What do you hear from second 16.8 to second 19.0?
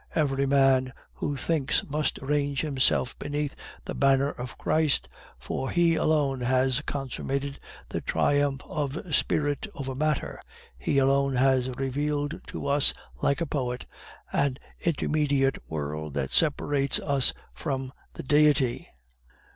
us from the Deity."